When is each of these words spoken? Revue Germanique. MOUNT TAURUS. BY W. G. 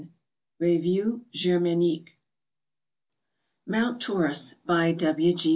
Revue 0.59 1.25
Germanique. 1.31 2.17
MOUNT 3.67 4.01
TAURUS. 4.01 4.55
BY 4.65 4.93
W. 4.93 5.33
G. 5.35 5.49